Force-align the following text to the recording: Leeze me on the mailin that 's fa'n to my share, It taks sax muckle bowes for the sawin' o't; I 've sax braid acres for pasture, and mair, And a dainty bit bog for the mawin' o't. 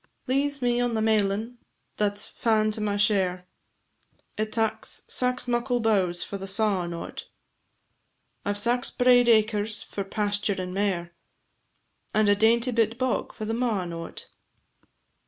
Leeze 0.27 0.63
me 0.63 0.81
on 0.81 0.95
the 0.95 0.99
mailin 0.99 1.59
that 1.97 2.17
's 2.17 2.25
fa'n 2.27 2.71
to 2.71 2.81
my 2.81 2.97
share, 2.97 3.45
It 4.35 4.51
taks 4.51 5.03
sax 5.07 5.47
muckle 5.47 5.79
bowes 5.79 6.23
for 6.23 6.39
the 6.39 6.47
sawin' 6.47 6.91
o't; 6.91 7.29
I 8.43 8.53
've 8.53 8.57
sax 8.57 8.89
braid 8.89 9.29
acres 9.29 9.83
for 9.83 10.03
pasture, 10.03 10.55
and 10.59 10.73
mair, 10.73 11.13
And 12.15 12.27
a 12.29 12.35
dainty 12.35 12.71
bit 12.71 12.97
bog 12.97 13.31
for 13.31 13.45
the 13.45 13.53
mawin' 13.53 13.93
o't. 13.93 14.27